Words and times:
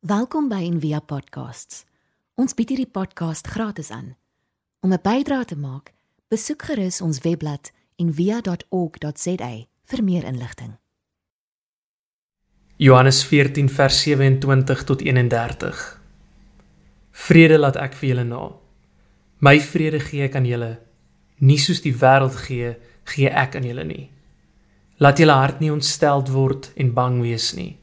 Welkom 0.00 0.48
by 0.48 0.62
Envia 0.64 1.02
Podcasts. 1.04 1.82
Ons 2.40 2.54
bied 2.56 2.70
hierdie 2.72 2.88
podcast 2.88 3.50
gratis 3.52 3.90
aan. 3.92 4.14
Om 4.80 4.92
'n 4.92 5.02
bydrae 5.02 5.44
te 5.44 5.56
maak, 5.56 5.92
besoek 6.28 6.62
gerus 6.62 7.00
ons 7.00 7.20
webblad 7.20 7.70
en 7.96 8.14
via.org.za 8.14 9.66
vir 9.84 10.04
meer 10.04 10.24
inligting. 10.24 10.78
Johannes 12.76 13.24
14 13.24 13.68
vers 13.68 14.02
27 14.02 14.84
tot 14.84 15.00
31. 15.00 16.00
Vrede 17.10 17.58
laat 17.58 17.76
ek 17.76 17.92
vir 17.94 18.08
julle 18.08 18.24
na. 18.24 18.52
My 19.38 19.60
vrede 19.60 20.00
gee 20.00 20.22
ek 20.22 20.34
aan 20.34 20.46
julle, 20.46 20.80
nie 21.38 21.58
soos 21.58 21.80
die 21.80 21.94
wêreld 21.94 22.36
gee, 22.36 22.76
gee 23.04 23.28
ek 23.28 23.56
aan 23.56 23.64
julle 23.64 23.84
nie. 23.84 24.10
Laat 24.96 25.18
julle 25.18 25.32
hart 25.32 25.60
nie 25.60 25.72
ontsteld 25.72 26.28
word 26.28 26.72
en 26.74 26.94
bang 26.94 27.20
wees 27.20 27.52
nie. 27.54 27.80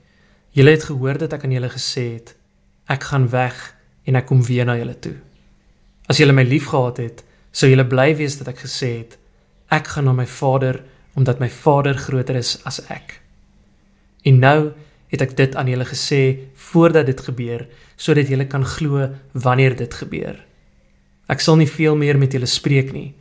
Julle 0.58 0.74
het 0.74 0.88
gehoor 0.89 1.20
dat 1.21 1.36
ek 1.36 1.44
aan 1.46 1.54
julle 1.54 1.70
gesê 1.70 2.04
het, 2.16 2.32
ek 2.90 3.04
gaan 3.12 3.28
weg 3.30 3.58
en 4.09 4.16
ek 4.18 4.26
kom 4.26 4.40
weer 4.41 4.66
na 4.66 4.73
julle 4.80 4.95
toe. 4.98 5.14
As 6.09 6.18
julle 6.18 6.34
my 6.34 6.41
liefgehad 6.48 6.98
het, 6.98 7.22
sou 7.54 7.70
julle 7.70 7.86
bly 7.86 8.16
wees 8.18 8.40
dat 8.40 8.50
ek 8.50 8.64
gesê 8.64 8.90
het, 8.95 9.17
ek 9.70 9.91
gaan 9.94 10.08
na 10.09 10.16
my 10.17 10.26
Vader 10.26 10.81
omdat 11.17 11.44
my 11.44 11.50
Vader 11.54 11.98
groter 12.02 12.40
is 12.40 12.55
as 12.66 12.80
ek. 12.90 13.20
En 14.26 14.41
nou 14.41 14.59
het 15.14 15.22
ek 15.28 15.36
dit 15.38 15.55
aan 15.55 15.70
julle 15.70 15.86
gesê 15.86 16.22
voordat 16.70 17.05
dit 17.05 17.22
gebeur, 17.30 17.67
sodat 17.94 18.30
julle 18.34 18.48
kan 18.50 18.66
glo 18.66 19.12
wanneer 19.38 19.78
dit 19.78 19.94
gebeur. 19.94 20.39
Ek 21.30 21.44
sal 21.44 21.59
nie 21.62 21.70
veel 21.70 22.00
meer 22.00 22.17
met 22.17 22.34
julle 22.34 22.50
spreek 22.50 22.89
nie, 22.98 23.12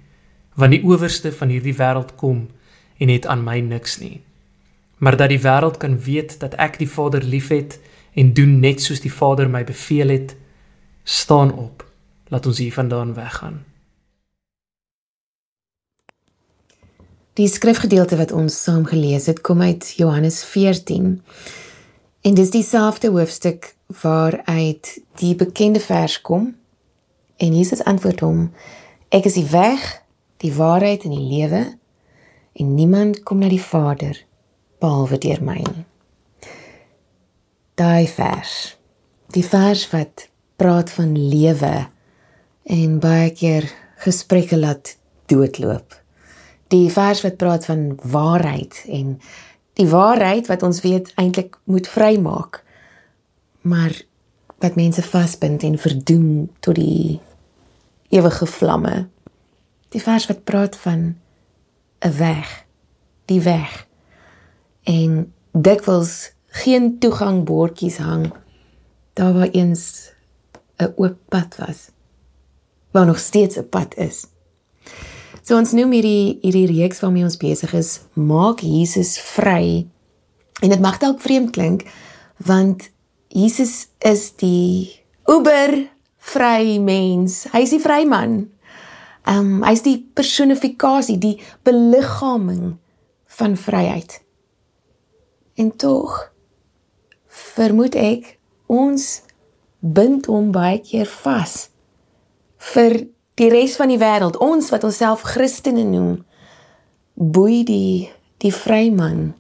want 0.57 0.73
die 0.73 0.85
owerste 0.89 1.35
van 1.37 1.53
hierdie 1.53 1.77
wêreld 1.77 2.17
kom 2.17 2.47
en 2.97 3.13
het 3.13 3.29
aan 3.29 3.45
my 3.45 3.61
niks 3.61 4.01
nie. 4.01 4.23
Maar 4.97 5.17
dat 5.17 5.29
die 5.29 5.41
wêreld 5.41 5.77
kan 5.77 6.01
weet 6.01 6.39
dat 6.41 6.55
ek 6.55 6.79
die 6.79 6.91
Vader 6.91 7.23
liefhet 7.23 7.79
en 8.13 8.33
doen 8.33 8.61
net 8.61 8.83
soos 8.83 9.01
die 9.05 9.13
Vader 9.13 9.51
my 9.51 9.65
beveel 9.65 10.09
het, 10.09 10.37
staan 11.05 11.53
op. 11.53 11.85
Laat 12.29 12.47
ons 12.47 12.59
hiervandaan 12.59 13.15
weggaan. 13.15 13.65
Die 17.37 17.49
skrifgedeelte 17.49 18.17
wat 18.17 18.33
ons 18.33 18.63
saam 18.63 18.87
gelees 18.89 19.27
het, 19.27 19.41
kom 19.41 19.61
uit 19.61 19.93
Johannes 19.97 20.45
14. 20.45 21.23
En 22.21 22.35
dis 22.35 22.51
dieselfde 22.51 23.11
hoofstuk 23.13 23.75
waaruit 24.01 25.01
die 25.21 25.35
bekende 25.35 25.81
vers 25.81 26.21
kom. 26.21 26.55
En 27.37 27.57
Jesus 27.57 27.85
antwoord 27.85 28.21
hom: 28.21 28.55
Ek 29.09 29.29
is 29.29 29.37
die 29.37 29.47
weg, 29.53 29.85
die 30.41 30.55
waarheid 30.57 31.05
en 31.05 31.13
die 31.13 31.29
lewe, 31.29 31.61
en 32.53 32.75
niemand 32.75 33.23
kom 33.23 33.45
na 33.45 33.53
die 33.53 33.63
Vader 33.63 34.25
behalwe 34.79 35.19
deur 35.19 35.43
my 35.43 35.59
nie. 35.61 35.85
Daai 37.77 38.07
vers. 38.09 38.77
Die 39.35 39.45
vers 39.45 39.85
wat 39.93 40.29
praat 40.57 40.91
van 40.91 41.13
lewe 41.17 41.75
en 42.65 42.99
baie 42.99 43.31
keer 43.37 43.69
gesprekke 44.03 44.57
laat 44.57 44.97
doodloop 45.27 46.05
die 46.73 46.91
vers 46.91 47.23
wat 47.23 47.37
praat 47.37 47.67
van 47.69 47.99
waarheid 48.03 48.83
en 48.91 49.17
die 49.79 49.89
waarheid 49.89 50.49
wat 50.51 50.63
ons 50.67 50.81
weet 50.83 51.13
eintlik 51.21 51.59
moet 51.65 51.89
vrymaak 51.89 52.63
maar 53.63 53.95
wat 54.63 54.79
mense 54.79 55.03
vasbind 55.03 55.63
en 55.63 55.79
verdoem 55.79 56.49
tot 56.61 56.79
die 56.79 57.21
ewige 58.11 58.47
vlamme 58.47 59.07
die 59.95 60.03
vers 60.03 60.27
wat 60.31 60.45
praat 60.45 60.77
van 60.77 61.15
'n 62.01 62.17
weg 62.19 62.65
die 63.25 63.41
weg 63.41 63.87
en 64.87 65.19
dikwels 65.53 66.15
geen 66.63 66.97
toegangbordjies 67.03 67.99
hang 68.03 68.31
daar 69.19 69.35
waar 69.35 69.53
eens 69.53 70.13
'n 70.79 70.93
oop 70.97 71.19
pad 71.29 71.57
was 71.59 71.91
waar 72.91 73.07
nog 73.07 73.19
steeds 73.19 73.57
'n 73.59 73.69
pad 73.69 73.97
is 73.97 74.27
So 75.47 75.55
ons 75.55 75.77
noem 75.79 75.93
hierdie 75.95 76.41
hierdie 76.43 76.67
reeks 76.73 76.99
waarmee 77.05 77.23
ons 77.23 77.39
besig 77.39 77.71
is, 77.79 77.91
maak 78.19 78.65
Jesus 78.67 79.13
vry. 79.23 79.87
En 80.59 80.73
dit 80.73 80.83
mag 80.83 80.99
dalk 80.99 81.21
vreemd 81.23 81.53
klink 81.55 81.87
want 82.43 82.89
Jesus 83.31 83.87
is 84.03 84.33
die 84.41 84.91
uber 85.31 85.87
vry 86.33 86.81
mens. 86.83 87.45
Hy's 87.55 87.77
die 87.77 87.81
vryman. 87.81 88.41
Ehm 89.23 89.53
um, 89.61 89.63
hy's 89.63 89.85
die 89.87 90.01
personifikasie, 90.19 91.17
die 91.23 91.39
beliggaaming 91.63 92.75
van 93.39 93.55
vryheid. 93.55 94.19
En 95.57 95.77
tog 95.77 96.33
vermoed 97.27 97.95
ek 97.97 98.35
ons 98.67 99.07
bind 99.81 100.27
hom 100.29 100.51
baie 100.53 100.81
keer 100.85 101.09
vas 101.23 101.69
vir 102.73 102.99
die 103.37 103.49
res 103.53 103.77
van 103.81 103.93
die 103.93 104.01
wêreld, 104.01 104.39
ons 104.41 104.69
wat 104.73 104.85
onsself 104.85 105.25
Christene 105.25 105.85
noem, 105.85 106.25
boei 107.15 107.63
die 107.65 108.13
die 108.45 108.53
vryman 108.53 109.31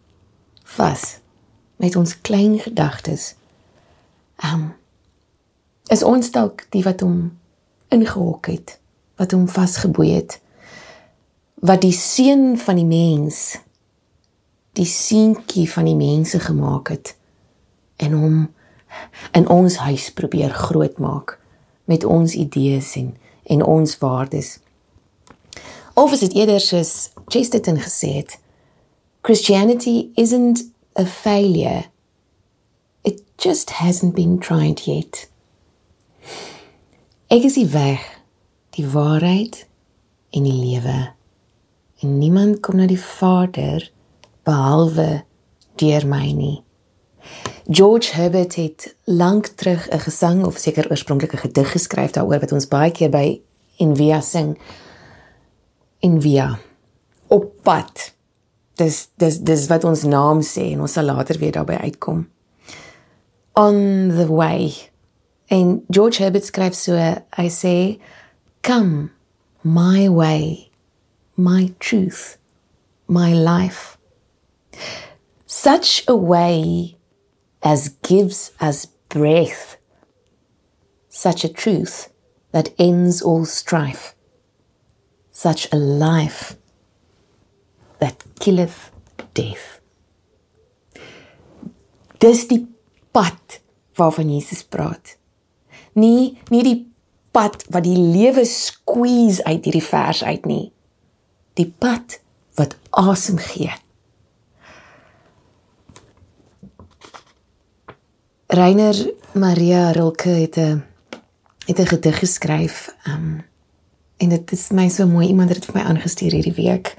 vas 0.76 1.18
met 1.76 1.96
ons 2.00 2.14
klein 2.24 2.56
gedagtes. 2.62 3.34
Um 4.40 4.72
is 5.92 6.02
ons 6.02 6.32
dalk 6.32 6.64
die 6.74 6.82
wat 6.82 7.04
hom 7.04 7.36
ingehok 7.94 8.48
het, 8.50 8.78
wat 9.20 9.36
hom 9.36 9.44
vasgeboei 9.48 10.08
het, 10.16 10.40
wat 11.62 11.84
die 11.84 11.94
seun 11.94 12.56
van 12.58 12.80
die 12.80 12.88
mens 12.88 13.58
die 14.76 14.88
seentjie 14.88 15.66
van 15.72 15.88
die 15.88 15.96
mense 15.96 16.40
gemaak 16.40 16.92
het 16.92 17.14
en 17.96 18.12
hom 18.12 18.38
in 19.36 19.48
ons 19.48 19.76
huis 19.76 20.10
probeer 20.12 20.52
grootmaak 20.52 21.38
met 21.84 22.04
ons 22.04 22.34
idees 22.34 22.94
en 23.00 23.14
en 23.46 23.62
ons 23.62 23.98
waardes. 23.98 24.58
Of 25.94 26.12
is 26.12 26.20
dit 26.20 26.34
eerder 26.34 26.60
soos 26.60 27.10
Chesterton 27.30 27.78
gesê 27.78 28.08
het, 28.16 28.38
Christianity 29.22 30.10
isn't 30.14 30.64
a 30.98 31.04
failure. 31.04 31.84
It 33.02 33.22
just 33.36 33.70
hasn't 33.70 34.14
been 34.14 34.38
tried 34.38 34.80
yet. 34.86 35.28
Ek 37.30 37.46
is 37.46 37.54
die 37.54 37.68
weg, 37.70 38.02
die 38.74 38.86
waarheid 38.86 39.66
en 40.30 40.42
die 40.42 40.58
lewe. 40.58 40.98
En 42.02 42.18
niemand 42.18 42.60
kom 42.66 42.82
na 42.82 42.90
die 42.90 43.00
Vader 43.00 43.86
behalwe 44.46 45.24
deur 45.80 46.06
my 46.06 46.30
nie. 46.32 46.62
George 47.66 48.14
Herbert 48.14 48.54
het 48.54 48.94
lank 49.04 49.46
terug 49.58 49.88
'n 49.90 49.98
gesang 49.98 50.44
of 50.44 50.56
seker 50.56 50.90
oorspronklik 50.90 51.32
'n 51.34 51.44
gedig 51.44 51.72
geskryf 51.72 52.10
daaroor 52.10 52.40
wat 52.40 52.52
ons 52.52 52.68
baie 52.68 52.90
keer 52.90 53.10
by 53.10 53.40
Envia 53.76 54.20
sing. 54.20 54.58
Envia 55.98 56.58
op 57.26 57.52
pad. 57.62 58.14
Dis 58.74 59.08
dis 59.16 59.38
dis 59.38 59.66
wat 59.66 59.84
ons 59.84 60.02
naam 60.02 60.42
sê 60.42 60.72
en 60.72 60.80
ons 60.80 60.92
sal 60.92 61.04
later 61.04 61.38
weer 61.38 61.52
daarby 61.52 61.74
uitkom. 61.74 62.28
On 63.52 63.74
the 64.16 64.26
way. 64.32 64.74
En 65.46 65.84
George 65.88 66.22
Herbert 66.22 66.44
skryf 66.44 66.74
so, 66.74 66.94
I 67.38 67.48
say, 67.48 67.98
come 68.60 69.10
my 69.62 70.08
way, 70.08 70.70
my 71.34 71.74
truth, 71.78 72.38
my 73.06 73.32
life. 73.34 73.95
Such 75.46 76.04
a 76.08 76.16
way 76.16 76.96
as 77.62 77.96
gives 78.02 78.52
us 78.60 78.86
breath, 79.08 79.76
such 81.08 81.44
a 81.44 81.52
truth 81.52 82.12
that 82.52 82.70
ends 82.78 83.22
all 83.22 83.44
strife, 83.44 84.14
such 85.30 85.68
a 85.72 85.76
life 85.76 86.56
that 87.98 88.24
killeth 88.40 88.90
death. 89.34 89.80
Dis 92.18 92.46
die 92.48 92.66
pad 93.12 93.60
waarvan 93.96 94.30
Jesus 94.32 94.64
praat. 94.64 95.16
Nie 95.92 96.36
nie 96.52 96.62
die 96.64 96.78
pad 97.36 97.64
wat 97.72 97.84
die 97.84 97.96
lewe 97.96 98.44
squeeze 98.48 99.44
uit 99.44 99.64
hierdie 99.68 99.84
vers 99.84 100.22
uit 100.24 100.46
nie. 100.48 100.70
Die 101.56 101.68
pad 101.68 102.20
wat 102.56 102.76
asem 102.90 103.40
gee. 103.40 103.72
Reiner 108.46 109.14
Maria 109.34 109.90
Rilke 109.90 110.28
het 110.28 110.56
'n 110.56 110.84
het 111.66 111.78
'n 111.78 111.86
gedig 111.86 112.18
geskryf. 112.18 112.96
Um 113.08 113.44
en 114.16 114.28
dit 114.28 114.52
is 114.52 114.70
my 114.70 114.88
so 114.88 115.06
mooi 115.06 115.26
iemand 115.26 115.48
het 115.48 115.58
dit 115.58 115.70
vir 115.70 115.82
my 115.82 115.88
aangestuur 115.88 116.32
hierdie 116.32 116.54
week. 116.54 116.96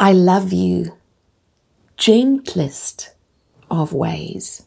I 0.00 0.12
love 0.12 0.54
you 0.54 0.92
gentlest 1.94 3.16
of 3.68 3.90
ways 3.90 4.62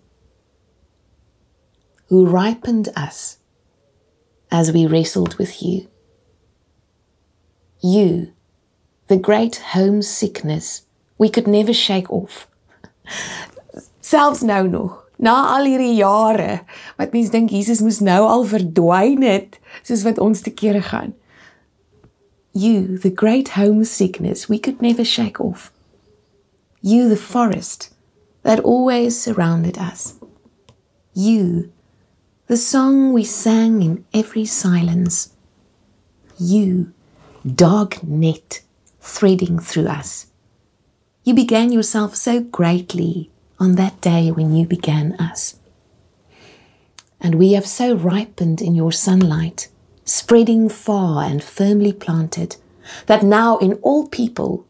who 2.07 2.25
ripened 2.25 2.88
us 2.98 3.38
as 4.48 4.72
we 4.72 4.88
wrestled 4.88 5.36
with 5.36 5.60
you. 5.60 5.88
You, 7.77 8.34
the 9.07 9.19
great 9.19 9.62
homesickness 9.74 10.86
we 11.18 11.30
could 11.30 11.48
never 11.48 11.74
shake 11.74 12.10
off 12.12 12.48
selfs 14.01 14.42
nou 14.42 14.68
nog 14.68 14.98
na 15.21 15.36
al 15.56 15.69
hierdie 15.69 15.95
jare 16.00 16.62
wat 16.98 17.13
mense 17.13 17.31
dink 17.33 17.53
Jesus 17.53 17.83
moes 17.86 18.01
nou 18.01 18.21
al 18.25 18.45
verdwyn 18.50 19.21
het 19.25 19.59
soos 19.86 20.06
wat 20.07 20.19
ons 20.19 20.42
te 20.42 20.53
kere 20.53 20.81
gaan. 20.81 21.13
You, 22.53 22.98
the 22.98 23.13
great 23.13 23.53
homesickness 23.56 24.50
we 24.50 24.59
could 24.59 24.81
never 24.81 25.06
shake 25.06 25.39
off. 25.39 25.71
You, 26.81 27.07
the 27.07 27.15
forest 27.15 27.94
that 28.42 28.59
always 28.59 29.21
surrounded 29.21 29.77
us. 29.77 30.15
You, 31.13 31.71
the 32.48 32.57
song 32.57 33.13
we 33.13 33.24
sang 33.24 33.81
in 33.81 34.03
every 34.13 34.45
silence. 34.45 35.30
You, 36.39 36.92
dog 37.45 38.01
net 38.03 38.62
threading 39.00 39.59
through 39.59 39.88
us. 39.88 40.27
You 41.24 41.36
began 41.36 41.71
yourself 41.71 42.15
so 42.15 42.42
greatly 42.42 43.30
on 43.62 43.75
that 43.75 44.02
day 44.02 44.31
when 44.31 44.56
you 44.56 44.66
began 44.66 45.13
us. 45.13 45.60
And 47.22 47.36
we 47.36 47.54
have 47.54 47.68
so 47.68 47.94
ripened 47.94 48.60
in 48.60 48.74
your 48.74 48.92
sunlight, 48.92 49.68
spreading 50.04 50.68
far 50.68 51.24
and 51.24 51.44
firmly 51.44 51.94
planted, 51.94 52.56
that 53.06 53.22
now 53.22 53.60
in 53.60 53.74
all 53.84 54.08
people, 54.08 54.66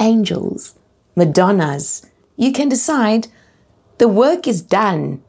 angels, 0.00 0.74
Madonnas, 1.14 2.04
you 2.36 2.50
can 2.52 2.68
decide 2.68 3.28
the 3.98 4.08
work 4.08 4.48
is 4.48 4.60
done. 4.60 5.22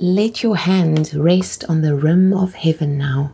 Let 0.00 0.42
your 0.42 0.56
hand 0.56 1.14
rest 1.14 1.64
on 1.68 1.82
the 1.82 1.94
rim 1.94 2.32
of 2.32 2.54
heaven 2.54 2.98
now 2.98 3.32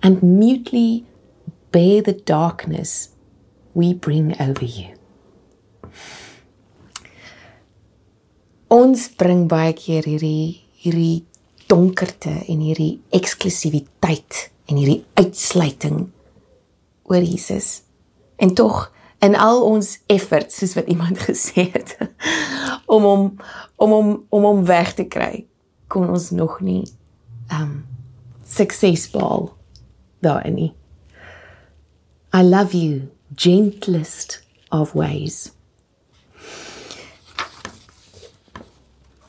and 0.00 0.22
mutely 0.22 1.06
bear 1.72 2.02
the 2.02 2.12
darkness 2.12 3.08
we 3.72 3.92
bring 3.92 4.40
over 4.40 4.64
you. 4.64 4.93
Ons 8.74 9.06
bring 9.16 9.46
baie 9.48 9.72
keer 9.78 10.06
hierdie 10.08 10.64
hierdie 10.84 11.24
donkerte 11.70 12.32
en 12.50 12.60
hierdie 12.60 12.98
eksklusiwiteit 13.16 14.48
en 14.68 14.80
hierdie 14.80 15.04
uitsluiting 15.16 16.10
oor 17.08 17.24
Jesus. 17.24 17.82
En 18.36 18.54
tog 18.54 18.90
in 19.24 19.36
al 19.36 19.62
ons 19.64 19.98
efforts 20.12 20.58
soos 20.60 20.74
wat 20.76 20.90
iemand 20.92 21.22
gesê 21.28 21.70
het 21.72 21.96
om 22.86 23.02
hom 23.08 23.26
om 23.76 23.90
hom 23.90 24.08
om 24.28 24.46
hom 24.48 24.62
weg 24.68 24.94
te 24.98 25.08
kry, 25.08 25.46
kon 25.88 26.08
ons 26.12 26.30
nog 26.30 26.60
nie 26.60 26.84
um 27.52 27.84
suksesvol 28.44 29.52
daarin 30.24 30.58
nie. 30.58 30.72
I 32.34 32.42
love 32.42 32.74
you 32.76 33.08
gentlest 33.36 34.42
of 34.70 34.94
ways. 34.94 35.52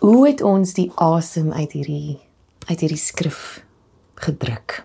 Hoe 0.06 0.28
het 0.28 0.42
ons 0.46 0.76
die 0.78 0.92
asem 1.02 1.48
uit 1.50 1.72
hierdie 1.74 2.20
uit 2.70 2.80
hierdie 2.80 3.00
skrif 3.02 3.64
gedruk? 4.22 4.84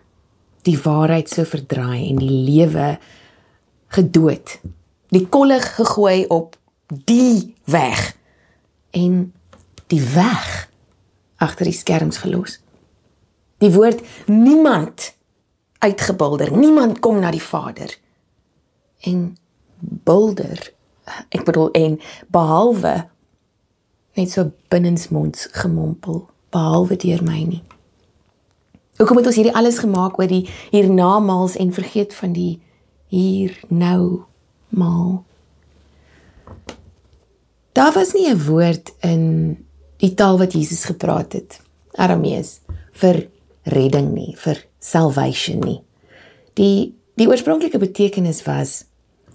Die 0.64 0.78
waarheid 0.81 1.28
so 1.28 1.44
verdraai 1.44 2.06
en 2.06 2.22
die 2.22 2.38
lewe 2.46 2.94
gedood. 3.93 4.55
Die 5.12 5.26
kollig 5.28 5.67
gegooi 5.76 6.25
op 6.32 6.56
die 7.05 7.52
weg 7.69 8.00
en 8.96 9.20
die 9.93 10.00
weg 10.14 10.49
agter 11.37 11.69
die 11.69 11.76
skerms 11.76 12.23
gelos. 12.25 12.56
Die 13.61 13.75
woord 13.76 14.00
niemand 14.25 15.12
uitgebulder. 15.84 16.56
Niemand 16.56 17.05
kom 17.05 17.20
na 17.20 17.28
die 17.37 17.44
Vader 17.44 17.93
en 19.05 19.34
bulder 19.84 20.64
ek 21.28 21.44
bedoel 21.44 21.75
en 21.76 22.00
behalwe 22.32 23.02
net 24.18 24.30
so 24.30 24.50
binnensmonds 24.68 25.48
gemompel 25.52 26.28
behalwe 26.50 26.96
deur 26.96 27.22
my 27.22 27.42
nie. 27.46 27.62
Hoekom 29.00 29.16
het 29.16 29.30
ons 29.30 29.38
hierdie 29.38 29.54
alles 29.56 29.78
gemaak 29.80 30.18
oor 30.18 30.28
die 30.28 30.44
hiernamaals 30.70 31.56
en 31.56 31.72
vergeet 31.72 32.14
van 32.14 32.34
die 32.36 32.60
hier 33.08 33.54
nou 33.68 34.22
maal? 34.68 35.24
Daar 37.72 37.92
was 37.92 38.12
nie 38.12 38.28
'n 38.28 38.44
woord 38.44 38.92
in 39.00 39.56
die 39.96 40.14
taal 40.14 40.38
wat 40.38 40.52
Jesus 40.52 40.84
gepraat 40.84 41.32
het 41.32 41.60
aramees 41.94 42.60
vir 42.92 43.28
redding 43.62 44.12
nie 44.12 44.34
vir 44.36 44.64
salvation 44.78 45.60
nie. 45.60 45.80
Die 46.54 46.94
die 47.14 47.28
oorspronklike 47.28 47.78
betekenis 47.78 48.42
was 48.42 48.84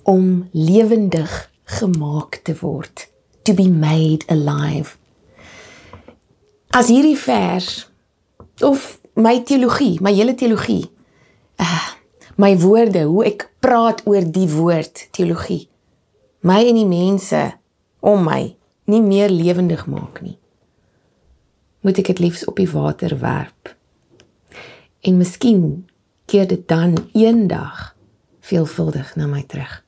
om 0.03 0.49
lewendig 0.51 1.51
gemaak 1.63 2.39
te 2.43 2.55
word 2.61 3.09
to 3.45 3.53
be 3.53 3.67
made 3.69 4.25
alive. 4.27 4.97
As 6.75 6.89
hierdie 6.91 7.17
vers 7.19 7.85
of 8.65 8.97
my 9.15 9.39
teologie 9.47 9.99
my 10.03 10.11
hele 10.15 10.35
teologie 10.35 10.83
uh, 11.61 11.89
my 12.41 12.51
woorde 12.59 13.05
hoe 13.07 13.25
ek 13.29 13.47
praat 13.63 14.01
oor 14.09 14.25
die 14.27 14.49
woord 14.51 15.07
teologie 15.15 15.67
my 16.43 16.59
en 16.67 16.79
die 16.81 16.89
mense 16.89 17.43
om 18.03 18.25
my 18.27 18.41
nie 18.91 19.01
meer 19.01 19.31
lewendig 19.31 19.85
maak 19.87 20.19
nie 20.25 20.35
moet 21.85 22.01
ek 22.01 22.15
dit 22.15 22.23
liefs 22.25 22.45
op 22.49 22.57
die 22.57 22.69
water 22.71 23.13
werp. 23.21 23.69
En 25.05 25.19
miskien 25.21 25.85
keer 26.25 26.47
dit 26.49 26.63
dan 26.67 26.97
eendag 27.13 27.91
veelvuldig 28.41 29.11
na 29.15 29.27
my 29.29 29.43
terug. 29.45 29.83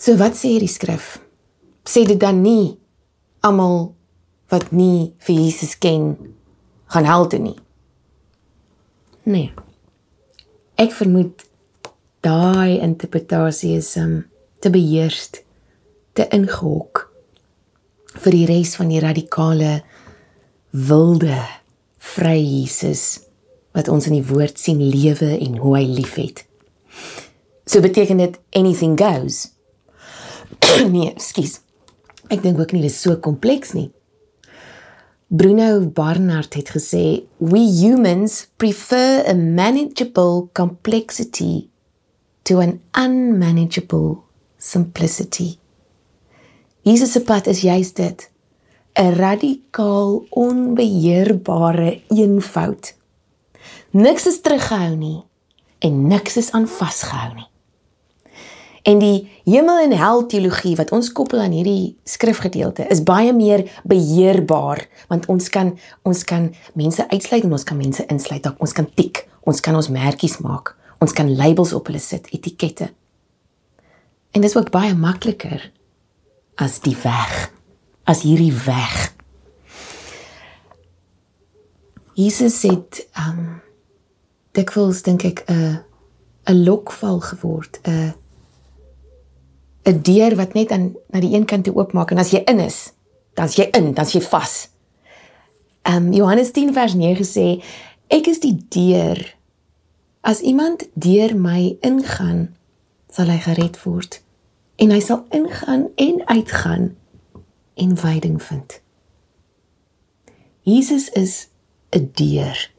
So 0.00 0.16
wat 0.16 0.40
sê 0.40 0.54
hierdie 0.54 0.72
skrif? 0.72 1.18
Sê 1.84 2.04
dit 2.08 2.20
dan 2.20 2.40
nie 2.42 2.76
almal 3.44 3.92
wat 4.52 4.70
nie 4.72 5.12
vir 5.26 5.36
Jesus 5.36 5.74
ken 5.78 6.14
gaan 6.92 7.08
help 7.08 7.32
nie. 7.38 7.56
Nee. 9.24 9.52
Ek 10.80 10.92
vermoed 10.96 11.44
daai 12.24 12.80
interpretasie 12.80 13.74
is 13.76 13.94
um 14.00 14.24
te 14.64 14.72
beheerst, 14.72 15.42
te 16.16 16.24
ingehok 16.32 17.04
vir 18.24 18.36
die 18.36 18.46
res 18.48 18.76
van 18.78 18.92
die 18.92 19.02
radikale 19.02 19.82
wilde 20.74 21.36
vry 22.14 22.38
Jesus 22.38 23.24
wat 23.74 23.90
ons 23.90 24.06
in 24.08 24.16
die 24.18 24.26
woord 24.28 24.60
sien 24.60 24.80
lewe 24.80 25.32
en 25.34 25.58
hoe 25.58 25.76
hy 25.78 25.84
liefhet. 25.98 26.44
So 27.66 27.82
beteken 27.82 28.20
dit 28.22 28.38
anything 28.54 28.94
goes. 29.00 29.48
nee, 30.94 31.12
skus. 31.18 31.63
Ek 32.32 32.42
dink 32.42 32.58
ook 32.58 32.72
nie 32.72 32.82
dit 32.82 32.90
is 32.90 33.00
so 33.00 33.16
kompleks 33.20 33.74
nie. 33.76 33.90
Bruno 35.28 35.80
Barnard 35.80 36.54
het 36.54 36.70
gesê, 36.70 37.24
"We 37.38 37.58
humans 37.58 38.46
prefer 38.56 39.26
a 39.28 39.34
manageable 39.34 40.48
complexity 40.52 41.68
to 42.42 42.60
an 42.60 42.80
unmanageable 42.92 44.22
simplicity." 44.58 45.58
Jesus 46.82 47.12
se 47.12 47.20
pad 47.20 47.46
is 47.46 47.60
juist 47.60 47.96
dit, 47.96 48.30
'n 48.94 49.12
radikaal 49.12 50.26
onbeheerbare 50.30 52.02
eenvoud. 52.08 52.94
Niks 53.90 54.26
is 54.26 54.40
teruggehou 54.40 54.96
nie 54.96 55.22
en 55.78 56.06
niks 56.06 56.36
is 56.36 56.50
aan 56.50 56.68
vasgehou 56.68 57.34
nie. 57.34 57.53
En 58.84 58.98
die 59.00 59.30
hemel 59.48 59.78
en 59.86 59.94
hel 59.96 60.26
teologie 60.28 60.74
wat 60.76 60.90
ons 60.92 61.08
koppel 61.16 61.40
aan 61.40 61.54
hierdie 61.56 61.94
skrifgedeelte 62.04 62.84
is 62.92 63.00
baie 63.00 63.32
meer 63.32 63.64
beheerbaar 63.88 64.82
want 65.08 65.24
ons 65.32 65.48
kan 65.48 65.70
ons 66.04 66.24
kan 66.28 66.50
mense 66.76 67.06
uitsluit 67.08 67.46
en 67.46 67.54
ons 67.56 67.64
kan 67.64 67.78
mense 67.80 68.04
insluit. 68.12 68.48
Ons 68.60 68.74
kan 68.76 68.88
tik, 69.00 69.22
ons 69.48 69.60
kan 69.64 69.76
ons 69.78 69.88
merkies 69.88 70.36
maak. 70.44 70.74
Ons 71.00 71.16
kan 71.16 71.30
labels 71.32 71.72
op 71.72 71.88
hulle 71.88 72.00
sit, 72.00 72.28
etikette. 72.36 72.90
En 74.36 74.44
dit 74.44 74.50
is 74.50 74.56
ook 74.56 74.68
baie 74.74 74.92
makliker 74.94 75.64
as 76.60 76.76
die 76.84 76.96
weg, 77.04 77.32
as 78.04 78.20
hierdie 78.26 78.52
weg. 78.66 79.14
Jesus 82.20 82.60
het 82.68 83.00
um 83.16 83.62
dikwels 84.52 85.00
dink 85.02 85.24
ek 85.24 85.44
'n 85.48 85.80
'n 86.46 86.64
lokval 86.64 87.20
geword, 87.20 87.80
'n 87.88 88.12
'n 89.84 90.02
deur 90.02 90.36
wat 90.36 90.52
net 90.54 90.70
aan 90.70 90.94
na 91.08 91.20
die 91.20 91.34
een 91.34 91.44
kant 91.44 91.64
toe 91.64 91.74
oopmaak 91.74 92.10
en 92.10 92.18
as 92.18 92.30
jy 92.30 92.42
in 92.44 92.60
is, 92.60 92.92
dan's 93.34 93.56
jy 93.56 93.68
in, 93.72 93.92
dan's 93.94 94.12
jy 94.12 94.20
vas. 94.20 94.68
Ehm 95.82 96.06
um, 96.06 96.12
Johannes 96.12 96.50
10 96.50 96.72
vers 96.72 96.94
9 96.94 97.24
sê 97.24 97.62
ek 98.08 98.26
is 98.26 98.40
die 98.40 98.56
deur. 98.68 99.36
As 100.20 100.40
iemand 100.40 100.88
deur 100.94 101.36
my 101.36 101.76
ingaan, 101.80 102.56
sal 103.12 103.28
hy 103.28 103.38
gered 103.38 103.76
word 103.84 104.22
en 104.76 104.90
hy 104.90 105.00
sal 105.00 105.26
ingaan 105.30 105.88
en 105.96 106.22
uitgaan 106.26 106.96
en 107.74 107.96
veiding 107.96 108.42
vind. 108.42 108.80
Jesus 110.62 111.08
is 111.08 111.48
'n 111.90 112.10
deur. 112.14 112.70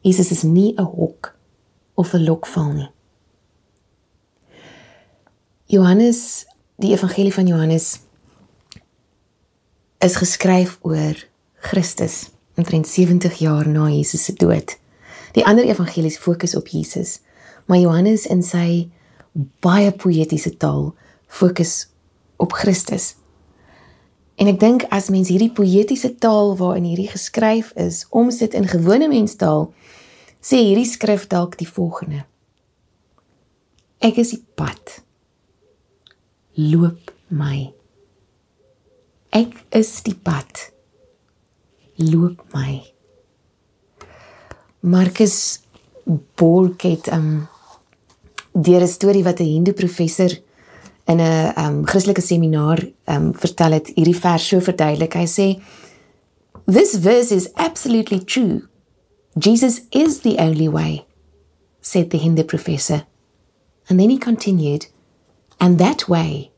Jesus 0.00 0.30
is 0.30 0.42
nie 0.42 0.74
'n 0.76 0.84
hok 0.84 1.36
of 1.94 2.12
'n 2.12 2.24
lokval 2.24 2.72
nie. 2.72 2.90
Johannes, 5.70 6.46
die 6.76 6.90
evangelie 6.90 7.34
van 7.34 7.46
Johannes 7.46 8.00
is 9.98 10.16
geskryf 10.16 10.78
oor 10.82 11.14
Christus, 11.54 12.30
omtrent 12.56 12.88
70 12.88 13.34
jaar 13.38 13.68
na 13.68 13.84
Jesus 13.88 14.24
se 14.24 14.32
dood. 14.32 14.78
Die 15.32 15.44
ander 15.46 15.64
evangelies 15.64 16.18
fokus 16.18 16.56
op 16.56 16.66
Jesus, 16.68 17.20
maar 17.64 17.78
Johannes 17.78 18.24
in 18.26 18.42
sy 18.42 18.88
baie 19.62 19.92
poëtiese 19.94 20.56
taal 20.56 20.88
fokus 21.30 21.86
op 22.42 22.56
Christus. 22.58 23.12
En 24.42 24.50
ek 24.50 24.58
dink 24.58 24.86
as 24.90 25.06
mens 25.14 25.30
hierdie 25.30 25.52
poëtiese 25.54 26.16
taal 26.18 26.56
waarin 26.58 26.88
hierdie 26.88 27.12
geskryf 27.12 27.70
is, 27.78 28.08
omsit 28.10 28.58
in 28.58 28.66
gewone 28.66 29.06
menstaal, 29.06 29.68
sê 30.42 30.58
hierdie 30.64 30.90
skrif 30.90 31.28
dalk 31.30 31.54
die 31.62 31.70
volgende: 31.70 32.24
Ek 34.02 34.18
is 34.18 34.34
die 34.34 34.42
pad. 34.58 34.98
Loop 36.60 37.10
my. 37.28 37.70
Ek 39.32 39.54
is 39.72 39.94
die 40.04 40.12
pad. 40.12 40.66
Loop 41.96 42.42
my. 42.52 42.82
Marcus 44.80 45.36
Borg 46.36 46.82
het 46.84 47.08
um 47.16 47.48
deur 48.52 48.82
'n 48.82 48.88
storie 48.88 49.24
wat 49.24 49.40
'n 49.40 49.44
Hindoe 49.44 49.74
professor 49.74 50.30
in 51.06 51.20
'n 51.20 51.52
um 51.56 51.86
Christelike 51.86 52.20
seminar 52.20 52.78
um 53.06 53.32
vertel 53.34 53.72
het, 53.72 53.92
hierdie 53.94 54.20
vers 54.20 54.48
so 54.48 54.60
verduidelik. 54.60 55.14
Hy 55.14 55.26
sê 55.26 55.62
This 56.66 56.94
verse 56.98 57.34
is 57.34 57.48
absolutely 57.54 58.20
true. 58.24 58.68
Jesus 59.38 59.80
is 59.90 60.20
the 60.20 60.36
only 60.38 60.68
way, 60.68 61.06
said 61.80 62.10
the 62.10 62.18
Hindu 62.18 62.44
professor. 62.44 63.06
And 63.88 63.98
then 63.98 64.10
he 64.10 64.18
continued, 64.18 64.86
and 65.58 65.78
that 65.78 66.08
way 66.08 66.49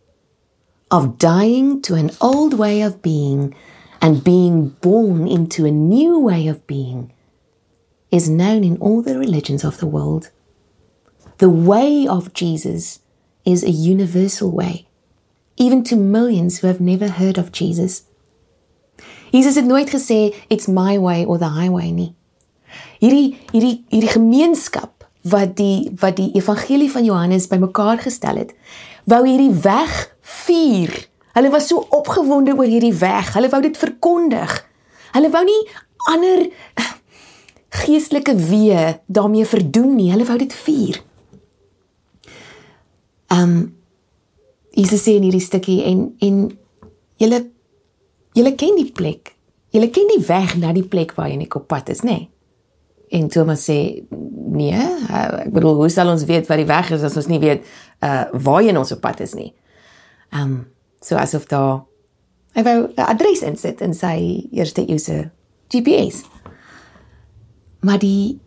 of 0.92 1.16
dying 1.16 1.80
to 1.80 1.94
an 1.94 2.10
old 2.20 2.52
way 2.52 2.82
of 2.82 3.00
being 3.00 3.54
and 4.02 4.22
being 4.22 4.68
born 4.82 5.26
into 5.26 5.64
a 5.64 5.70
new 5.70 6.18
way 6.18 6.46
of 6.46 6.66
being 6.66 7.10
is 8.10 8.28
known 8.28 8.62
in 8.62 8.76
all 8.76 9.00
the 9.00 9.18
religions 9.18 9.64
of 9.64 9.78
the 9.78 9.86
world. 9.86 10.30
The 11.38 11.48
way 11.48 12.06
of 12.06 12.34
Jesus 12.34 13.00
is 13.46 13.64
a 13.64 13.70
universal 13.70 14.52
way, 14.52 14.86
even 15.56 15.82
to 15.84 15.96
millions 15.96 16.58
who 16.58 16.66
have 16.66 16.80
never 16.80 17.08
heard 17.08 17.38
of 17.38 17.52
Jesus. 17.52 18.04
Jesus 19.32 19.56
het 19.56 19.64
nooit 19.64 19.88
gesê 19.88 20.36
it's 20.50 20.68
my 20.68 20.98
way 20.98 21.24
or 21.24 21.38
the 21.38 21.56
highway 21.56 21.90
nie. 21.90 22.12
Hierdie 23.00 23.38
hierdie 23.50 23.84
hierdie 23.88 24.12
gemeenskap 24.12 25.08
wat 25.24 25.56
die 25.56 25.88
wat 25.96 26.20
die 26.20 26.34
evangelie 26.36 26.90
van 26.92 27.04
Johannes 27.08 27.48
bymekaar 27.48 28.04
gestel 28.04 28.44
het, 28.44 28.52
wou 29.08 29.24
hierdie 29.24 29.54
weg 29.64 30.11
vier. 30.22 30.92
Hulle 31.32 31.50
was 31.50 31.68
so 31.68 31.86
opgewonde 31.90 32.54
oor 32.56 32.68
hierdie 32.68 32.94
weg. 32.94 33.34
Hulle 33.34 33.50
wou 33.52 33.60
dit 33.64 33.76
verkondig. 33.78 34.56
Hulle 35.12 35.30
wou 35.32 35.44
nie 35.44 35.60
ander 36.12 36.48
geestelike 37.82 38.34
weë 38.36 38.98
daarmee 39.06 39.46
verdoen 39.48 39.94
nie. 39.96 40.10
Hulle 40.12 40.26
wou 40.28 40.38
dit 40.40 40.56
vier. 40.64 41.00
Um 43.32 43.56
Jesus 44.72 45.04
sê 45.04 45.18
in 45.18 45.26
hierdie 45.26 45.44
stukkie 45.44 45.82
en 45.84 46.06
en 46.24 46.44
julle 47.20 47.40
julle 48.36 48.54
ken 48.56 48.76
die 48.78 48.88
plek. 48.92 49.34
Julle 49.72 49.88
ken 49.92 50.08
die 50.12 50.22
weg 50.28 50.56
na 50.60 50.72
die 50.76 50.86
plek 50.88 51.12
waar 51.16 51.28
jy 51.32 51.40
net 51.40 51.56
op 51.56 51.66
pad 51.68 51.90
is, 51.92 52.00
nê? 52.04 52.16
Nee? 52.16 52.28
En 53.12 53.28
Thomas 53.28 53.66
sê 53.68 53.76
nee, 54.52 54.84
ek 55.12 55.50
bedoel 55.52 55.82
hoe 55.82 55.88
sal 55.92 56.08
ons 56.12 56.24
weet 56.28 56.48
wat 56.48 56.60
die 56.60 56.68
weg 56.68 56.92
is 56.96 57.04
as 57.04 57.16
ons 57.20 57.28
nie 57.28 57.40
weet 57.42 57.66
uh 58.04 58.24
waarheen 58.32 58.80
ons 58.80 58.92
op 58.96 59.02
pad 59.04 59.20
is 59.24 59.36
nie. 59.36 59.50
Um 60.32 60.66
so 61.00 61.16
asof 61.16 61.46
daar 61.46 61.84
hy 62.54 62.62
wou 62.62 62.88
'n 62.88 63.08
adres 63.08 63.42
insit 63.42 63.80
in 63.80 63.94
sy 63.94 64.48
eerste 64.50 64.86
eeuse 64.86 65.30
GPS. 65.68 66.24
Maar 67.80 67.98
die 67.98 68.40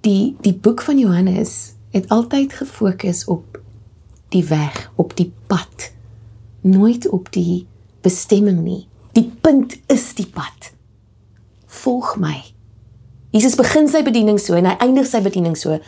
die 0.00 0.36
die 0.40 0.54
boek 0.54 0.82
van 0.82 0.98
Johannes 0.98 1.74
het 1.90 2.08
altyd 2.08 2.52
gefokus 2.52 3.24
op 3.24 3.60
die 4.28 4.44
weg, 4.44 4.92
op 4.96 5.16
die 5.16 5.32
pad. 5.46 5.92
Nooit 6.60 7.08
op 7.08 7.32
die 7.32 7.66
bestemming 8.00 8.60
nie. 8.62 8.88
Die 9.12 9.32
punt 9.40 9.76
is 9.86 10.14
die 10.14 10.26
pad. 10.26 10.72
Volg 11.66 12.16
my. 12.16 12.42
Jesus 13.30 13.56
begin 13.56 13.88
sy 13.88 14.02
bediening 14.04 14.40
so 14.40 14.54
en 14.54 14.68
hy 14.68 14.76
eindig 14.84 15.06
sy 15.08 15.20
bediening 15.24 15.56
so: 15.56 15.78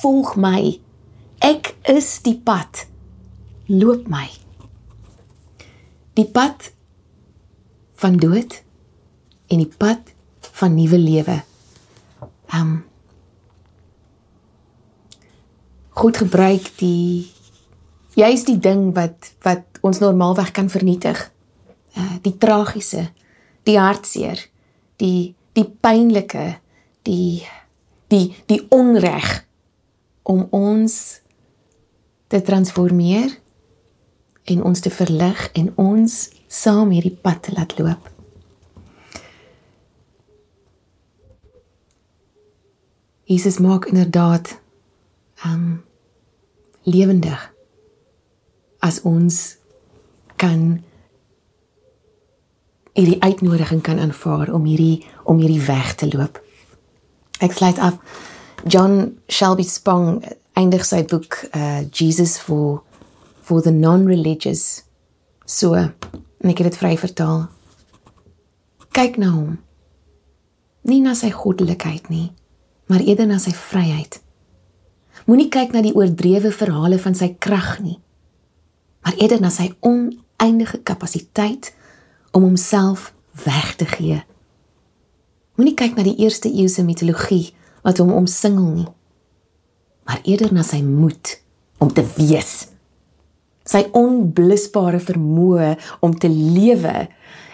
Volg 0.00 0.36
my. 0.36 0.80
Ek 1.42 1.74
is 1.90 2.20
die 2.22 2.38
pad. 2.38 2.86
Loop 3.66 4.06
my. 4.10 4.41
Die 6.12 6.28
pad 6.28 6.72
van 8.02 8.16
dood 8.20 8.62
en 9.48 9.62
die 9.62 9.72
pad 9.78 10.12
van 10.58 10.74
nuwe 10.74 10.98
lewe. 10.98 11.42
Um 12.52 12.84
goed 15.88 16.16
gebruik 16.16 16.68
die 16.80 17.30
juist 18.16 18.48
die 18.48 18.58
ding 18.58 18.90
wat 18.96 19.32
wat 19.44 19.80
ons 19.80 20.00
normaalweg 20.04 20.50
kan 20.56 20.68
vernietig. 20.72 21.20
Uh 21.96 22.16
die 22.24 22.36
tragiese, 22.38 23.08
die 23.68 23.78
hartseer, 23.78 24.40
die 24.96 25.34
die 25.52 25.68
pynlike, 25.68 26.58
die 27.08 27.44
die 28.12 28.34
die 28.46 28.60
onreg 28.68 29.44
om 30.22 30.46
ons 30.50 31.20
te 32.32 32.40
transformeer 32.42 33.41
en 34.44 34.62
ons 34.62 34.80
te 34.80 34.90
verlig 34.90 35.50
en 35.52 35.72
ons 35.76 36.16
saam 36.48 36.90
hierdie 36.90 37.14
pad 37.22 37.42
te 37.42 37.54
laat 37.54 37.78
loop. 37.78 38.10
Jesus 43.24 43.58
maak 43.58 43.86
inderdaad 43.88 44.58
um 45.46 45.82
lewendig 46.82 47.52
as 48.78 49.00
ons 49.06 49.56
kan 50.36 50.82
hierdie 52.92 53.22
uitnodiging 53.22 53.80
kan 53.80 53.98
aanvaar 53.98 54.52
om 54.52 54.64
hierdie 54.66 55.06
om 55.24 55.38
hierdie 55.38 55.62
weg 55.66 55.94
te 55.94 56.10
loop. 56.10 56.42
Ek 57.40 57.54
sluit 57.56 57.78
af 57.78 57.96
John 58.66 59.18
Shelby 59.26 59.64
Spong 59.66 60.20
eindig 60.58 60.84
sy 60.84 61.04
boek 61.08 61.38
uh 61.56 61.86
Jesus 61.90 62.36
for 62.38 62.82
for 63.42 63.62
the 63.62 63.74
non-religious 63.74 64.84
so 65.44 65.74
en 65.74 66.50
ek 66.50 66.62
het 66.62 66.72
dit 66.72 66.78
vry 66.80 66.94
vertaal. 66.98 67.44
Kyk 68.94 69.18
na 69.20 69.30
hom. 69.34 69.56
Nie 70.86 71.00
na 71.02 71.14
sy 71.18 71.30
goddelikheid 71.34 72.08
nie, 72.10 72.32
maar 72.90 73.02
eerder 73.04 73.28
na 73.30 73.38
sy 73.42 73.54
vryheid. 73.54 74.18
Moenie 75.28 75.50
kyk 75.52 75.74
na 75.74 75.82
die 75.84 75.94
oordrewe 75.94 76.50
verhale 76.54 76.98
van 76.98 77.14
sy 77.14 77.30
krag 77.38 77.76
nie, 77.84 77.98
maar 79.04 79.14
eerder 79.20 79.42
na 79.42 79.52
sy 79.54 79.68
oneindige 79.86 80.80
kapasiteit 80.82 81.70
om 82.34 82.46
homself 82.48 83.12
weg 83.44 83.76
te 83.78 83.86
gee. 83.86 84.18
Moenie 85.58 85.76
kyk 85.78 85.94
na 85.98 86.06
die 86.06 86.16
eerste 86.24 86.50
eeuse 86.50 86.82
mitologie 86.82 87.52
wat 87.86 88.00
hom 88.02 88.10
omsingel 88.16 88.68
nie, 88.72 88.88
maar 90.08 90.22
eerder 90.26 90.50
na 90.54 90.66
sy 90.66 90.82
moed 90.82 91.36
om 91.82 91.92
te 91.92 92.02
wees. 92.16 92.71
Sy 93.64 93.84
onblusbare 93.96 95.00
vermoë 95.02 95.74
om 96.02 96.16
te 96.18 96.30
lewe 96.30 97.08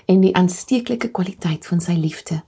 en 0.09 0.23
die 0.25 0.35
aansteeklike 0.37 1.11
kwaliteit 1.13 1.67
van 1.69 1.83
sy 1.85 1.99
liefde. 1.99 2.41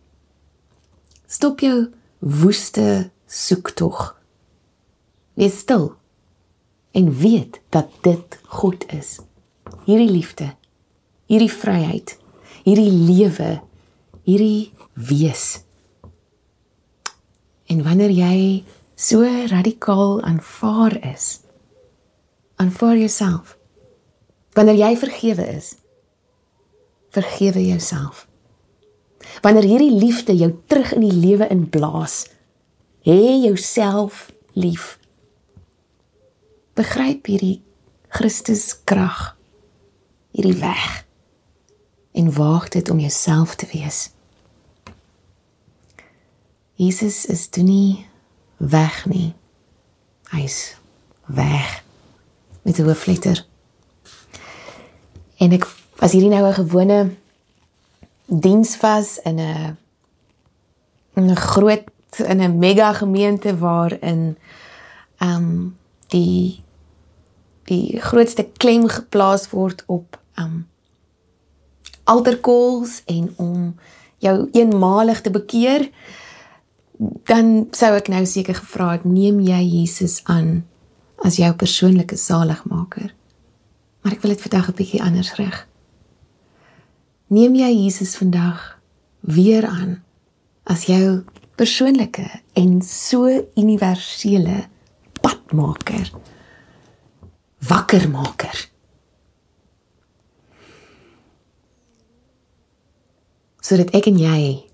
Stop 1.28 1.60
jou 1.60 1.90
woeste 2.20 3.10
soektog 3.30 4.20
Wees 5.40 5.58
stil 5.58 5.94
en 6.92 7.06
weet 7.16 7.60
dat 7.68 7.88
dit 8.00 8.38
God 8.46 8.84
is. 8.92 9.20
Hierdie 9.86 10.10
liefde, 10.10 10.50
hierdie 11.30 11.52
vryheid, 11.52 12.16
hierdie 12.66 12.90
lewe, 12.90 13.62
hierdie 14.28 14.72
wees. 14.92 15.62
En 17.72 17.80
wanneer 17.86 18.12
jy 18.12 18.36
so 19.00 19.24
radikaal 19.24 20.18
aanvaar 20.28 20.98
is, 21.14 21.39
aanvaar 22.60 22.98
jouself. 22.98 23.56
Wanneer 24.52 24.76
jy 24.76 24.96
vergewe 25.00 25.46
is, 25.56 25.74
vergewe 27.14 27.62
jouself. 27.66 28.26
Wanneer 29.40 29.64
hierdie 29.64 29.94
liefde 29.94 30.36
jou 30.36 30.50
terug 30.66 30.92
in 30.96 31.06
die 31.06 31.16
lewe 31.16 31.48
inblaas, 31.48 32.26
hê 33.06 33.40
jouself 33.40 34.28
lief 34.52 34.98
begryp 36.76 37.28
hierdie 37.28 37.60
Christus 38.08 38.72
krag 38.88 39.34
hierdie 40.32 40.56
weg 40.60 41.04
en 42.16 42.32
waag 42.34 42.68
dit 42.72 42.90
om 42.90 43.00
jouself 43.00 43.54
te 43.60 43.68
wees. 43.72 44.10
Jesus 46.80 47.26
is 47.28 47.48
toe 47.52 47.64
nie 47.64 48.06
weg 48.56 49.04
nie. 49.06 49.34
Hy's 50.32 50.76
weg 51.28 51.82
met 52.70 52.78
'n 52.78 52.88
hoofletter. 52.88 53.46
En 55.36 55.52
ek 55.52 55.66
as 55.98 56.12
hierdie 56.12 56.30
nou 56.30 56.46
'n 56.46 56.54
gewone 56.54 57.10
diens 58.26 58.80
was 58.80 59.18
in 59.22 59.38
'n 59.38 59.76
'n 61.14 61.36
groot 61.36 61.84
in 62.16 62.40
'n 62.40 62.58
mega 62.58 62.92
gemeente 62.92 63.58
waarin 63.58 64.38
ehm 65.18 65.36
um, 65.36 65.76
die 66.08 66.62
die 67.64 68.00
grootste 68.00 68.48
klem 68.56 68.88
geplaas 68.88 69.50
word 69.50 69.82
op 69.86 70.20
ehm 70.34 70.46
um, 70.46 70.68
altarkols 72.04 73.02
en 73.06 73.32
om 73.36 73.74
jou 74.18 74.48
eenmalig 74.52 75.20
te 75.20 75.30
bekeer 75.30 75.90
dan 77.24 77.66
sou 77.70 77.94
ek 77.94 78.08
nou 78.08 78.26
seker 78.26 78.54
gevra 78.54 78.90
het 78.90 79.04
neem 79.04 79.40
jy 79.40 79.62
Jesus 79.62 80.20
aan 80.24 80.69
as 81.24 81.36
jou 81.36 81.50
persoonlike 81.54 82.16
saligmaker. 82.16 83.12
Maar 84.00 84.16
ek 84.16 84.22
wil 84.24 84.32
dit 84.32 84.44
vandag 84.46 84.68
'n 84.68 84.76
bietjie 84.76 85.02
anders 85.02 85.34
rig. 85.36 85.66
Neem 87.26 87.54
jy 87.54 87.84
Jesus 87.84 88.16
vandag 88.16 88.80
weer 89.20 89.66
aan 89.66 90.02
as 90.64 90.84
jou 90.84 91.24
persoonlike 91.54 92.26
en 92.52 92.82
so 92.82 93.28
universele 93.54 94.66
padmaker 95.20 96.10
wakkermaker? 97.58 98.68
Sodat 103.60 103.90
ek 103.94 104.06
en 104.06 104.18
jy 104.18 104.64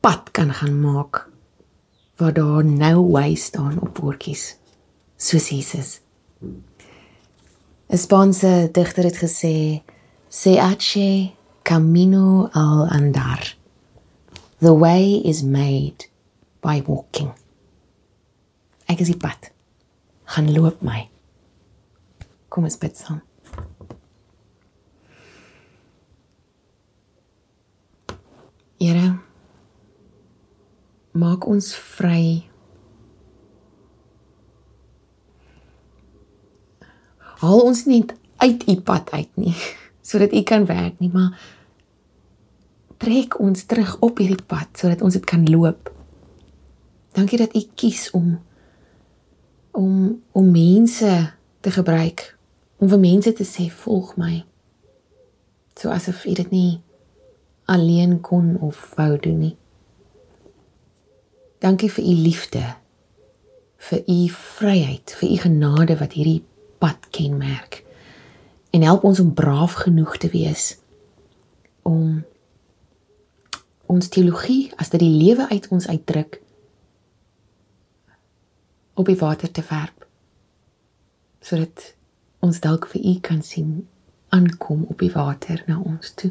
pad 0.00 0.30
kan 0.30 0.52
gaan 0.52 0.80
maak 0.80 1.28
waar 2.16 2.32
daar 2.32 2.64
no 2.64 3.10
way 3.10 3.34
staan 3.34 3.80
op 3.80 3.94
bordjies 3.94 4.61
soos 5.26 5.46
Jesus 5.54 5.88
'n 7.92 7.98
Spaanse 8.04 8.52
digter 8.76 9.04
het 9.04 9.18
gesê 9.24 9.82
se 10.28 10.52
hace 10.66 11.32
camino 11.62 12.48
al 12.52 12.80
andar 12.98 13.42
The 14.62 14.72
way 14.72 15.18
is 15.24 15.42
made 15.42 16.06
by 16.62 16.84
walking. 16.86 17.34
Ek 18.86 19.00
is 19.02 19.08
die 19.10 19.18
pad. 19.18 19.48
Gaan 20.30 20.52
loop 20.54 20.84
my. 20.86 21.08
Kom 22.46 22.68
ons 22.68 22.78
bid 22.78 22.94
saam. 22.94 23.18
Here, 28.78 29.18
maak 31.18 31.42
ons 31.50 31.74
vry. 31.74 32.46
Haal 37.52 37.66
ons 37.68 37.82
net 37.84 38.14
uit 38.40 38.62
u 38.64 38.74
pad 38.80 39.10
uit 39.12 39.28
nie, 39.36 39.52
sodat 40.08 40.32
u 40.32 40.40
kan 40.48 40.64
werk 40.64 40.96
nie, 41.04 41.10
maar 41.12 41.36
trek 42.96 43.36
ons 43.40 43.66
terug 43.68 43.98
op 44.00 44.22
hierdie 44.22 44.46
pad 44.48 44.70
sodat 44.78 45.02
ons 45.04 45.12
dit 45.12 45.24
kan 45.28 45.42
loop. 45.50 45.90
Dankie 47.12 47.36
dat 47.42 47.52
u 47.52 47.60
kies 47.76 48.08
om 48.16 48.38
om 49.76 50.22
om 50.32 50.48
mense 50.52 51.10
te 51.60 51.70
gebruik 51.70 52.22
om 52.80 52.88
vir 52.88 53.00
mense 53.02 53.32
te 53.36 53.44
sê 53.44 53.66
volg 53.82 54.14
my. 54.16 54.44
So 55.76 55.92
asof 55.92 56.24
u 56.24 56.32
dit 56.38 56.50
nie 56.54 56.80
alleen 57.68 58.20
kon 58.24 58.54
of 58.64 58.80
wou 58.96 59.18
doen 59.20 59.38
nie. 59.38 59.56
Dankie 61.60 61.92
vir 61.92 62.04
u 62.04 62.16
liefde, 62.24 62.62
vir 63.90 64.02
u 64.08 64.18
vryheid, 64.38 65.16
vir 65.20 65.28
u 65.28 65.36
genade 65.44 65.98
wat 66.00 66.16
hierdie 66.16 66.40
pad 66.82 67.08
kenmerk. 67.14 67.84
En 68.74 68.82
help 68.82 69.04
ons 69.04 69.20
om 69.20 69.34
braaf 69.34 69.72
genoeg 69.84 70.16
te 70.16 70.30
wees 70.32 70.76
om 71.82 72.24
ons 73.86 74.08
teologie 74.08 74.72
as 74.80 74.90
dit 74.90 75.02
die 75.02 75.16
lewe 75.24 75.48
uit 75.50 75.68
ons 75.68 75.88
uitdruk 75.88 76.40
op 78.94 79.06
die 79.06 79.18
water 79.18 79.50
te 79.50 79.64
werp 79.68 80.06
sodat 81.42 81.92
ons 82.42 82.60
dalk 82.62 82.86
vir 82.90 83.02
u 83.12 83.14
kan 83.20 83.42
sien 83.42 83.82
aankom 84.34 84.86
op 84.88 85.02
die 85.02 85.10
water 85.12 85.62
na 85.66 85.80
ons 85.82 86.14
toe. 86.14 86.30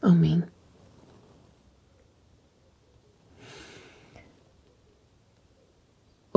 Amen. 0.00 0.46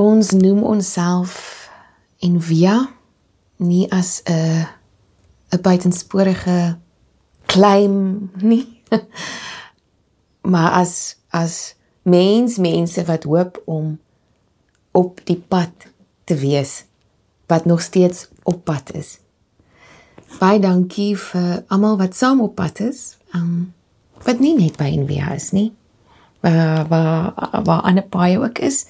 Ons 0.01 0.31
noem 0.33 0.63
onsself 0.65 1.69
en 2.25 2.39
via 2.41 2.89
nie 3.61 3.85
as 3.93 4.21
'n 4.25 4.65
'n 5.53 5.61
buitensporige 5.61 6.77
claim 7.45 8.29
nie. 8.41 8.81
maar 10.51 10.71
as 10.71 11.17
as 11.29 11.75
mens 12.01 12.57
mense 12.57 13.05
wat 13.05 13.23
hoop 13.23 13.61
om 13.65 13.99
op 14.91 15.21
die 15.23 15.43
pad 15.47 15.71
te 16.23 16.35
wees 16.35 16.85
wat 17.47 17.65
nog 17.65 17.81
steeds 17.81 18.29
op 18.43 18.63
pad 18.63 18.93
is. 18.93 19.19
Baie 20.39 20.59
dankie 20.59 21.17
vir 21.17 21.63
almal 21.67 21.97
wat 21.97 22.15
saam 22.15 22.41
op 22.41 22.55
pad 22.55 22.79
is. 22.79 23.17
Um 23.35 23.73
wat 24.23 24.39
nie 24.39 24.55
net 24.57 24.77
by 24.77 24.89
NVA 24.97 25.33
is 25.33 25.51
nie. 25.51 25.73
Waar 26.39 26.87
waar 26.87 27.33
waar 27.63 27.81
ander 27.81 28.07
baie 28.09 28.39
ook 28.39 28.57
is. 28.59 28.85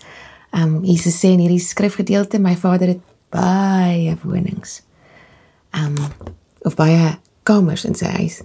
Um 0.51 0.83
Jesus 0.83 1.19
sê 1.19 1.31
in 1.31 1.39
hierdie 1.39 1.61
skrifgedeelte 1.63 2.39
my 2.39 2.55
Vader 2.59 2.95
het 2.95 3.03
baie 3.31 4.15
wonings. 4.23 4.81
Um 5.71 5.95
of 6.67 6.75
baie 6.75 7.17
kamers 7.43 7.85
in 7.87 7.95
sy 7.95 8.11
huis. 8.19 8.41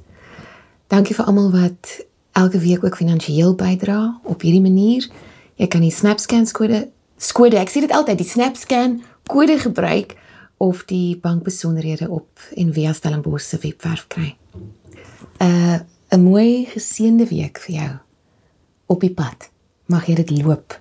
Dankie 0.88 1.16
vir 1.16 1.27
almal 1.27 1.51
wat 1.53 1.97
elke 2.37 2.61
week 2.62 2.85
ook 2.85 2.97
finansiëel 2.97 3.57
bydra 3.59 4.21
op 4.25 4.45
hierdie 4.47 4.62
manier. 4.62 5.09
Jy 5.57 5.66
kan 5.73 5.83
die 5.83 5.92
SnapScan 5.92 6.47
kode 6.53 6.87
skode, 7.19 7.57
ek 7.57 7.73
sê 7.73 7.81
dit 7.81 7.92
altyd, 7.92 8.21
die 8.21 8.29
SnapScan 8.29 9.01
kode 9.29 9.59
gebruik 9.59 10.14
of 10.62 10.85
die 10.88 11.16
bankbesonderhede 11.21 12.09
op 12.12 12.40
Envia 12.57 12.92
Stellenbosch 12.92 13.45
se 13.45 13.59
webwerf 13.62 14.07
kry. 14.09 14.37
uh, 15.40 15.79
'n 16.09 16.23
mooi 16.23 16.66
geseënde 16.71 17.27
week 17.29 17.59
vir 17.59 17.75
jou 17.75 17.92
op 18.87 19.01
die 19.01 19.14
pad. 19.14 19.51
Mag 19.87 20.07
jy 20.07 20.14
dit 20.14 20.31
loop 20.31 20.81